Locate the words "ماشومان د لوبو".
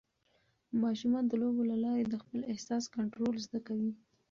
0.83-1.61